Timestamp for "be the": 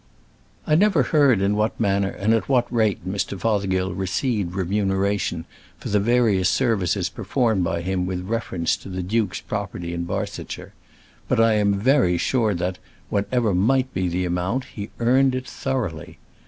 13.93-14.25